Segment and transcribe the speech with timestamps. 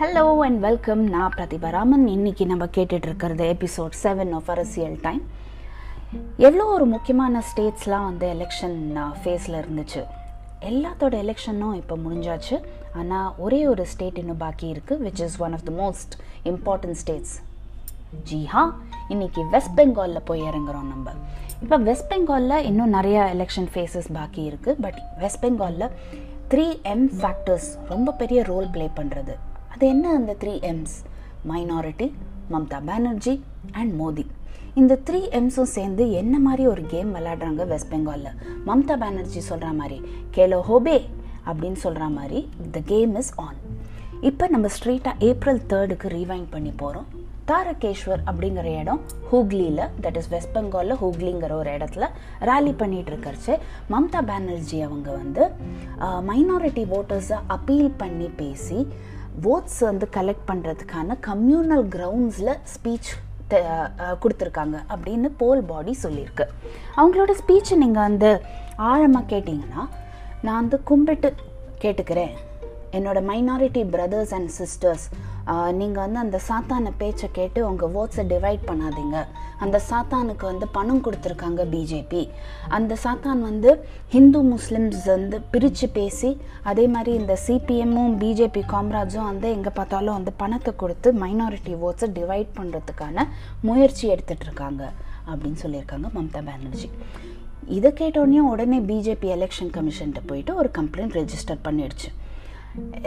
[0.00, 2.04] Hello and welcome நான் பிரதிபா ராமன்.
[2.14, 5.22] இன்னைக்கு நம்ம கேட்டுட்டு இருக்கிறது episode seven of Arasiyal time
[6.46, 8.76] எவ்வளோ ஒரு முக்கியமான ஸ்டேட்ஸ்லாம் வந்து எலெக்ஷன்
[9.22, 10.02] ஃபேஸில் இருந்துச்சு.
[10.70, 12.58] எல்லாத்தோட எலெக்ஷனும் இப்போ முடிஞ்சாச்சு.
[13.00, 16.14] ஆனால் ஒரே ஒரு ஸ்டேட் இன்னும் பாக்கி இருக்குது which is one of the most
[16.52, 17.34] important states
[18.30, 18.64] G ஹா
[19.16, 21.16] இன்னைக்கு வெஸ்ட் பெங்காலில் போய் இறங்குறோம் நம்ம.
[21.64, 25.88] இப்போ வெஸ்ட் பெங்காலில் இன்னும் நிறைய எலெக்ஷன் ஃபேஸஸ் பாக்கி இருக்குது பட் வெஸ்ட் பெங்காலில்
[26.54, 29.36] த்ரீ எம் ஃபேக்டர்ஸ் ரொம்ப பெரிய ரோல் ப்ளே பண்ணுறது
[29.74, 30.96] அது என்ன அந்த three Ms
[31.48, 32.12] minority
[32.52, 34.26] Mamata Banerjee and Modi
[34.74, 38.36] இந்த த்ரீ எம்ஸும் சேர்ந்து என்ன மாதிரி ஒரு கேம் விளையாடுறாங்க வெஸ்ட் பெங்காலில்
[38.66, 41.04] மம்தா பானர்ஜி சொல்கிற மாதிரி கேலோ ஹோபே
[41.46, 43.56] அப்படின்னு சொல்கிற மாதிரி த கேம் இஸ் ஆன்
[44.20, 47.06] இப்போ நம்ம ஸ்ட்ரெயிட்டாக ஏப்ரல் தேர்டுக்கு ரீவைண்ட் பண்ணி போகிறோம்
[47.46, 49.00] தாரகேஸ்வர் அப்படிங்கிற இடம்
[49.32, 52.06] ஹூக்லியில் தட் இஸ் வெஸ்ட் பெங்காலில் ஹூக்லிங்கிற ஒரு இடத்துல
[52.40, 53.58] ரேலி பண்ணிட்டு இருக்கிறச்சு.
[53.90, 55.50] மம்தா பானர்ஜி அவங்க வந்து
[56.26, 58.86] மைனாரிட்டி ஓட்டர்ஸை அப்பீல் பண்ணி பேசி
[59.52, 63.10] ஓட்ஸ் வந்து கலெக்ட் பண்ணுறதுக்கான கம்யூனல் கிரவுண்ட்ஸில் ஸ்பீச்
[64.22, 66.44] கொடுத்துருக்காங்க அப்படின்னு போல் பாடி சொல்லியிருக்கு.
[66.96, 68.30] அவங்களோட ஸ்பீச்சை நீங்கள் வந்து
[68.90, 69.82] ஆழமாக கேட்டிங்கன்னா
[70.42, 71.30] நான் வந்து கும்பிட்டு
[71.84, 72.34] கேட்டுக்கிறேன்.
[72.96, 75.06] என்னோட மைனாரிட்டி பிரதர்ஸ் அண்ட் சிஸ்டர்ஸ்
[75.80, 79.18] நீங்கள் வந்து அந்த சாத்தான பேச்சை கேட்டு உங்கள் ஓட்ஸை டிவைட் பண்ணாதீங்க.
[79.64, 82.22] அந்த சாத்தானுக்கு வந்து பணம் கொடுத்துருக்காங்க பிஜேபி
[82.76, 83.70] அந்த சாத்தான் வந்து
[84.14, 86.30] ஹிந்து முஸ்லிம்ஸ் வந்து பிரித்து பேசி
[86.70, 92.52] அதே மாதிரி இந்த சிபிஎம்மும் பிஜேபி காம்ராஜும் வந்து எங்கே பார்த்தாலும் வந்து பணத்தை கொடுத்து மைனாரிட்டி ஓட்ஸை டிவைட்
[92.60, 93.26] பண்ணுறதுக்கான
[93.70, 94.84] முயற்சி எடுத்துகிட்டு இருக்காங்க
[95.30, 96.90] அப்படின்னு சொல்லியிருக்காங்க மம்தா பானர்ஜி.
[97.78, 102.08] இதை கேட்டோடனே உடனே பிஜேபி எலெக்ஷன் கமிஷன்கிட்ட போயிட்டு ஒரு கம்ப்ளைண்ட் ரெஜிஸ்டர் பண்ணிடுச்சு.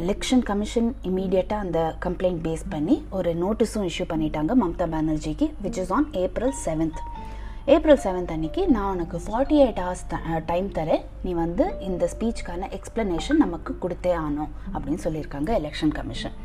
[0.00, 5.92] எலெக்ஷன் கமிஷன் இமீடியட்டாக அந்த கம்ப்ளைண்ட் பேஸ் பண்ணி ஒரு நோட்டீஸும் இஷ்யூ பண்ணிட்டாங்க Mamata பானர்ஜிக்கு which is
[5.98, 7.00] on April seventh
[7.66, 10.04] April seventh அன்னைக்கு நான் உனக்கு ஃபார்ட்டி எயிட் ஹவர்ஸ்
[10.46, 11.02] டைம் தரேன்.
[11.24, 16.36] நீ வந்து இந்த ஸ்பீச்சுக்கான எக்ஸ்ப்ளனேஷன் நமக்கு கொடுத்தே ஆனோம் அப்படின்னு சொல்லியிருக்காங்க எலெக்ஷன் கமிஷன்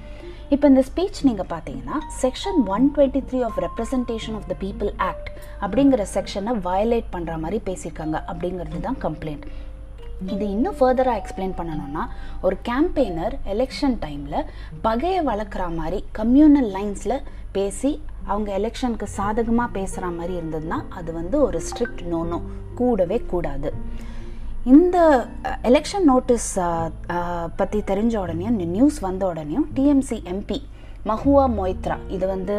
[0.50, 5.30] இப்போ இந்த ஸ்பீச் நீங்கள் பார்த்தீங்கன்னா section one twenty three of representation of the people act
[5.62, 9.48] அப்படிங்கிற செக்ஷனை வயலேட் பண்ணுற மாதிரி பேசியிருக்காங்க அப்படிங்கிறது தான் கம்ப்ளைண்ட்
[10.22, 12.08] இது இன்னும் ஃபர்தராக எக்ஸ்பிளைன் பண்ணணும்னா
[12.42, 14.46] ஒரு கேம்பெயினர் எலெக்ஷன் டைமில்
[14.82, 21.62] பகையை வளர்க்குற மாதிரி கம்யூனல் லைன்ஸில் பேசி அவங்க எலெக்ஷனுக்கு சாதகமாக பேசுகிற மாதிரி இருந்ததுன்னா அது வந்து ஒரு
[21.62, 22.42] ஸ்ட்ரிக்ட் நோனோ
[22.76, 23.74] கூடவே கூடாது.
[24.64, 25.28] இந்த
[25.64, 26.60] எலெக்ஷன் நோட்டீஸ்
[27.56, 30.62] பற்றி தெரிஞ்ச உடனே இந்த நியூஸ் வந்த உடனேயும் டிஎம்சி எம்பி
[31.10, 32.54] மஹுவா மொய்த்ரா இது வந்து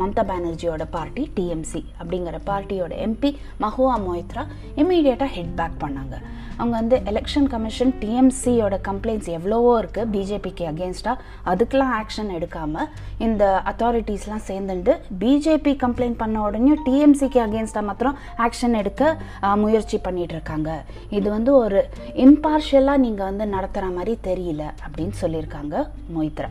[0.00, 3.30] மம்தா பானர்ஜியோட பார்ட்டி டிஎம்சி அப்படிங்கிற பார்ட்டியோட எம்பி
[3.62, 4.42] மஹுவா மொய்த்ரா
[4.80, 6.16] இம்மீடியட்டாக ஹெட் பேக் பண்ணாங்க.
[6.58, 12.88] அவங்க வந்து எலெக்ஷன் கமிஷன் டிஎம்சியோட கம்ப்ளைண்ட்ஸ் எவ்வளவோ இருக்குது பிஜேபிக்கு அகேன்ஸ்டாக அதுக்கெலாம் ஆக்ஷன் எடுக்காமல்
[13.26, 19.16] இந்த அத்தாரிட்டிஸ்லாம் சேர்ந்துட்டு பிஜேபி கம்ப்ளைண்ட் பண்ண உடனே டிஎம்சிக்கு அகேன்ஸ்டாக மாத்திரம் ஆக்ஷன் எடுக்க
[19.64, 20.70] முயற்சி பண்ணிட்டு இருக்காங்க.
[21.18, 21.80] இது வந்து ஒரு
[22.26, 25.86] இம்பார்ஷியலாக நீங்கள் வந்து நடத்துகிற மாதிரி தெரியல அப்படின்னு சொல்லியிருக்காங்க
[26.16, 26.50] மொய்த்ரா.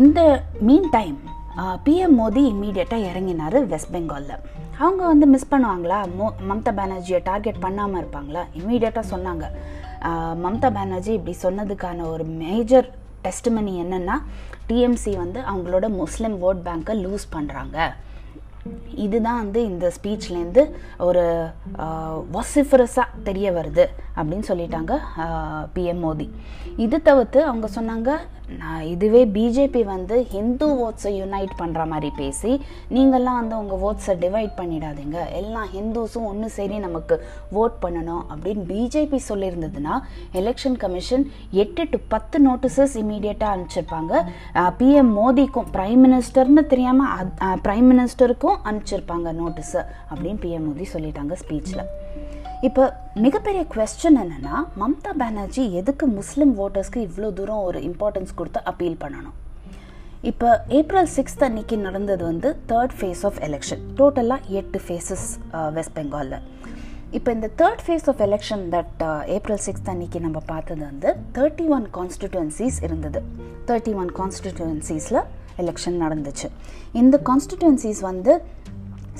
[0.00, 0.20] இந்த
[0.68, 1.18] மீன் டைம்
[1.84, 4.42] பிஎம் மோடி இம்மீடியட்டாக இறங்கினார் வெஸ்ட் பெங்காலில்
[4.78, 5.98] அவங்க வந்து மிஸ் பண்ணுவாங்களா?
[6.18, 8.42] மோ மம்தா பானர்ஜியை டார்கெட் பண்ணாமல் இருப்பாங்களா?
[8.58, 9.44] இம்மீடியட்டாக சொன்னாங்க.
[10.44, 12.88] மம்தா பானர்ஜி இப்படி சொன்னதுக்கான ஒரு மேஜர்
[13.24, 14.16] டெஸ்ட்மனி என்னென்னா
[14.68, 17.76] டிஎம்சி வந்து அவங்களோட முஸ்லீம் ஓட் பேங்க்கை லூஸ் பண்ணுறாங்க
[19.04, 20.62] இதுதான் வந்து இந்த ஸ்பீச்லேருந்து
[21.08, 21.24] ஒரு
[22.36, 23.86] வசிஃபரஸாக தெரிய வருது
[24.16, 24.94] அப்படின்னு சொல்லிட்டாங்க
[25.74, 26.26] பிஎம் மோடி
[26.84, 28.10] இது தவிர்த்து அவங்க சொன்னாங்க
[28.58, 32.52] நான் இதுவே பிஜேபி வந்து ஹிந்து ஓட்ஸை யுனைட் பண்ணுற மாதிரி பேசி
[32.96, 35.18] நீங்கள்லாம் வந்து உங்கள் ஓட்ஸை டிவைட் பண்ணிடாதீங்க.
[35.40, 37.16] எல்லா ஹிந்துஸும் ஒன்று சரி நமக்கு
[37.62, 38.22] ஓட் பண்ணணும்.
[38.32, 39.96] அப்படின்னு பிஜேபி சொல்லியிருந்ததுன்னா
[40.40, 41.26] எலெக்ஷன் கமிஷன்
[41.64, 44.22] எட்டு டு பத்து நோட்டீசஸ் இமீடியட்டாக அனுப்பிச்சிருப்பாங்க.
[44.80, 49.80] பிஎம் மோடிக்கும் பிரைம் மினிஸ்டர்னு தெரியாமல் பிரைம் மினிஸ்டருக்கும் அனுப்பிச்சிருப்பாங்க நோட்டீஸு
[50.10, 51.84] அப்படின்னு பிஎம் மோடி சொல்லிட்டாங்க ஸ்பீச்சில்
[52.60, 58.98] இப்போ மிகப்பெரிய கொஸ்டின் என்னென்னா மம்தா பானர்ஜி எதுக்கு முஸ்லீம் ஓட்டர்ஸ்க்கு இவ்வளோ தூரம் ஒரு இம்பார்ட்டன்ஸ் கொடுத்து அப்பீல்
[59.04, 59.36] பண்ணணும்?
[60.22, 65.26] இப்போ ஏப்ரல் சிக்ஸ்த் அன்னைக்கு நடந்தது வந்து தேர்ட் ஃபேஸ் ஆஃப் எலெக்ஷன் டோட்டலாக எட்டு ஃபேஸஸ்
[65.76, 66.40] வெஸ்ட் பெங்காலில்
[67.10, 71.86] இப்போ இந்த third phase of election that April sixth அன்னைக்கு நம்ம பார்த்தது வந்து தேர்ட்டி ஒன்
[71.98, 73.22] கான்ஸ்டிடுவன்சிஸ் இருந்தது.
[73.68, 75.20] தேர்ட்டி ஒன் கான்ஸ்டிடுவன்சிஸில்
[75.64, 76.48] எலெக்ஷன் நடந்துச்சு.
[77.02, 78.34] இந்த கான்ஸ்டிடுவன்சிஸ் வந்து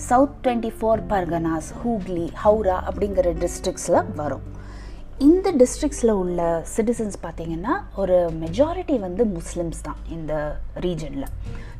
[0.08, 4.44] south twenty four Parganas Hooghly Howrah அப்படிங்கிற டிஸ்ட்ரிக்ஸில் வரும்.
[5.26, 6.40] இந்த டிஸ்ட்ரிக்ஸில் உள்ள
[6.73, 10.32] சிட்டிசன்ஸ் பார்த்திங்கன்னா ஒரு மெஜாரிட்டி வந்து முஸ்லிம்ஸ் தான் இந்த
[10.85, 11.26] ரீஜனில்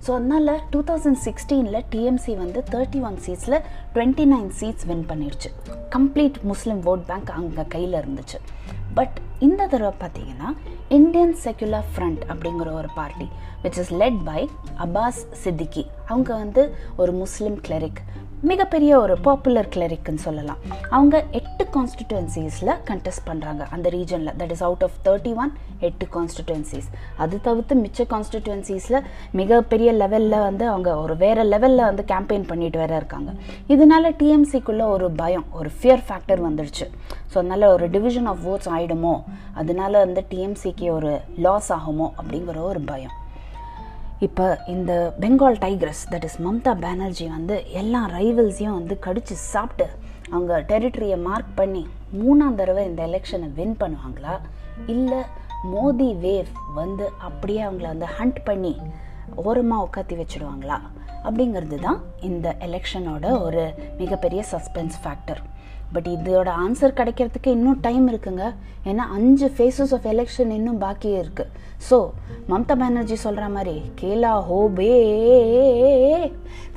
[0.05, 3.58] ஸோ அதனால் டூ தௌசண்ட் சிக்ஸ்டீனில் டிஎம்சி வந்து தேர்ட்டி ஒன் சீட்ஸில்
[3.94, 5.50] டுவெண்ட்டி நைன் சீட்ஸ் வின் பண்ணிடுச்சு
[5.96, 8.38] கம்ப்ளீட் முஸ்லீம் ஓட் பேங்க் அங்கே கையில் இருந்துச்சு.
[8.99, 9.16] பட்
[9.46, 10.49] இந்த தடவை பார்த்தீங்கன்னா
[10.88, 13.29] இந்தியன் செக்யுலர் ஃப்ரண்ட் அப்படிங்கிற ஒரு party
[13.64, 14.49] which is led by
[14.85, 18.00] Abbas Siddiqui அவங்க வந்து ஒரு முஸ்லீம் கிளரிக்
[18.40, 20.58] மிகப்பெரிய ஒரு பாப்புலர் கிளரிக்னு சொல்லலாம்.
[20.90, 26.88] அவங்க எட்டு கான்ஸ்டிடுவன்சிஸில் கண்டெஸ்ட் பண்ணுறாங்க அந்த ரீஜனில் that is out of thirty one எட்டு கான்ஸ்டிடுவன்சிஸ்
[27.17, 29.00] அது தவிர்த்து மிச்ச கான்ஸ்டிடுவன்சிஸில்
[29.31, 33.32] மிகப்பெரிய லெவலில் வந்து அவங்க ஒரு வேறு லெவலில் வந்து கேம்பெயின் பண்ணிட்டு வேற இருக்காங்க.
[33.69, 36.88] இதனால டிஎம்சிக்குள்ளே ஒரு பயம் ஒரு ஃபியர் ஃபேக்டர் வந்துடுச்சு
[37.30, 39.14] ஸோ அதனால் ஒரு டிவிஷன் ஆஃப் ஓட்ஸ் ஆகிடுமோ
[39.60, 41.10] அதனால வந்து டிஎம்சிக்கு ஒரு
[41.46, 42.06] லாஸ் ஆகுமோ?
[42.20, 43.16] அப்படிங்கிற ஒரு பயம்.
[44.26, 44.92] இப்போ இந்த
[45.22, 49.86] Bengal tigress that is Mamata Banerjee வந்து எல்லா ரைவல்ஸையும் வந்து கடிச்சு சாப்பிட்டு
[50.30, 51.82] அவங்க டெரிட்டரியை மார்க் பண்ணி
[52.22, 54.34] மூணாம் தடவை இந்த எலெக்ஷனை வின் பண்ணுவாங்களா?
[54.94, 55.20] இல்லை
[55.75, 58.75] மோதி வேவ் வந்து அப்படியே அவங்கள வந்து ஹண்ட் பண்ணி
[59.44, 60.78] ஓரமாக உட்காத்தி வச்சுடுவாங்களா?
[61.26, 63.62] அப்படிங்கிறது தான் இந்த எலெக்ஷனோட ஒரு
[64.02, 65.40] மிகப்பெரிய சஸ்பென்ஸ் ஃபேக்டர்
[65.93, 68.44] பட் இதோட ஆன்சர் கிடைக்கிறதுக்கு இன்னும் டைம் இருக்குங்க.
[68.90, 71.52] ஏன்னா அஞ்சு ஃபேஸஸ் ஆஃப் எலெக்ஷன் இன்னும் பாக்கியே இருக்குது
[71.88, 71.96] ஸோ
[72.50, 74.93] மம்தா பானர்ஜி சொல்கிற மாதிரி கேலா ஹோபே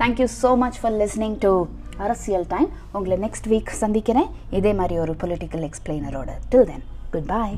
[0.02, 1.54] thank you so much for listening to
[2.06, 4.30] Arasiyal time உங்களை நெக்ஸ்ட் வீக் சந்திக்கிறேன்.
[4.60, 7.56] இதே மாதிரி ஒரு பொலிட்டிக்கல் எக்ஸ்பிளைனரோட டில் தென் குட் பாய்